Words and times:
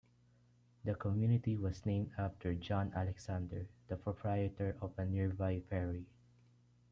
The 0.83 0.95
community 0.95 1.55
was 1.57 1.85
named 1.85 2.09
after 2.17 2.55
John 2.55 2.91
Alexander, 2.95 3.67
the 3.87 3.97
proprietor 3.97 4.75
of 4.81 4.97
a 4.97 5.05
nearby 5.05 5.59
ferry. 5.69 6.07